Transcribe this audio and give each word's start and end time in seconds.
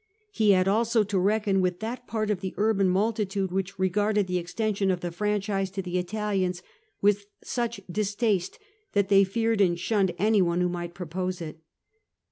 He 0.31 0.53
had 0.53 0.67
also 0.67 1.03
to 1.03 1.19
reckon 1.19 1.61
with 1.61 1.79
that 1.79 2.07
part 2.07 2.31
of 2.31 2.41
the 2.41 2.55
urban 2.57 2.89
multitude 2.89 3.51
which 3.51 3.77
regarded 3.77 4.25
the 4.25 4.39
extension 4.39 4.89
of 4.89 5.01
the 5.01 5.11
franchise 5.11 5.69
to 5.69 5.83
the 5.83 5.99
Italians 5.99 6.63
with 7.03 7.27
such 7.43 7.81
distaste 7.87 8.57
that 8.93 9.09
they 9.09 9.23
feared 9.23 9.61
and 9.61 9.79
shunned 9.79 10.15
any 10.17 10.41
one 10.41 10.59
who 10.59 10.69
might 10.69 10.95
propose 10.95 11.39
it. 11.39 11.59